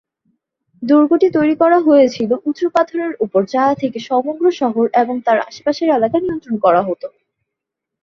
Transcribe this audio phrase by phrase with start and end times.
[0.83, 6.17] দুর্গটি তৈরি করা হয়েছিল উঁচু পাথরের উপর যা থেকে সমগ্র শহর এবং তার আশেপাশের এলাকা
[6.19, 7.07] নিয়ন্ত্রণ করা হতো।